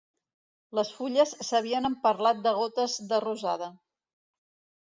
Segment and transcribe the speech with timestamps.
[0.77, 3.73] Les fulles s'havien emperlat de gotes de rosada.